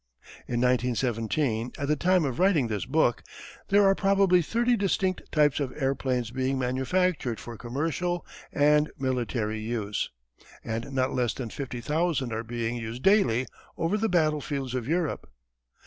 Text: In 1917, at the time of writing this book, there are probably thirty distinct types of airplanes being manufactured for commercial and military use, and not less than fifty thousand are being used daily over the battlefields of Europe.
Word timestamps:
In 0.47 0.59
1917, 0.61 1.73
at 1.77 1.87
the 1.87 1.95
time 1.95 2.25
of 2.25 2.39
writing 2.39 2.69
this 2.69 2.85
book, 2.87 3.21
there 3.69 3.83
are 3.85 3.93
probably 3.93 4.41
thirty 4.41 4.75
distinct 4.75 5.21
types 5.31 5.59
of 5.59 5.77
airplanes 5.79 6.31
being 6.31 6.57
manufactured 6.57 7.39
for 7.39 7.55
commercial 7.55 8.25
and 8.51 8.89
military 8.97 9.59
use, 9.59 10.09
and 10.63 10.91
not 10.91 11.13
less 11.13 11.35
than 11.35 11.51
fifty 11.51 11.81
thousand 11.81 12.33
are 12.33 12.43
being 12.43 12.77
used 12.77 13.03
daily 13.03 13.45
over 13.77 13.95
the 13.95 14.09
battlefields 14.09 14.73
of 14.73 14.87
Europe. 14.87 15.29